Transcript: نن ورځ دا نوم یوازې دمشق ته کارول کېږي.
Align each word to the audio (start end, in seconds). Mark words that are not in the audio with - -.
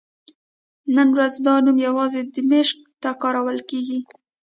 نن 0.95 1.07
ورځ 1.15 1.33
دا 1.47 1.55
نوم 1.65 1.77
یوازې 1.87 2.21
دمشق 2.35 2.79
ته 3.01 3.09
کارول 3.23 3.59
کېږي. 3.69 3.99